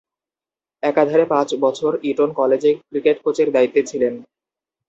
[0.83, 4.13] একাধারে পাঁচ বছর ইটন কলেজে ক্রিকেট কোচের দায়িত্বে ছিলেন।